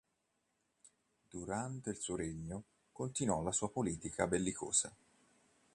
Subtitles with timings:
[1.29, 4.91] Durante il suo regno, continuò la sua politica bellicosa.